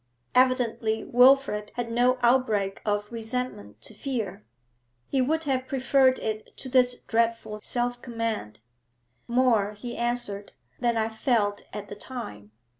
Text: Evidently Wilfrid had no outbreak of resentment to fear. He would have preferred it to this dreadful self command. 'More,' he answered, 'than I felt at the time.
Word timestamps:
Evidently 0.33 1.03
Wilfrid 1.03 1.71
had 1.75 1.91
no 1.91 2.17
outbreak 2.23 2.81
of 2.87 3.11
resentment 3.11 3.79
to 3.83 3.93
fear. 3.93 4.43
He 5.07 5.21
would 5.21 5.43
have 5.43 5.67
preferred 5.67 6.17
it 6.17 6.57
to 6.57 6.69
this 6.69 6.99
dreadful 7.01 7.59
self 7.61 8.01
command. 8.01 8.57
'More,' 9.27 9.73
he 9.73 9.95
answered, 9.95 10.53
'than 10.79 10.97
I 10.97 11.07
felt 11.09 11.65
at 11.71 11.87
the 11.87 11.95
time. 11.95 12.49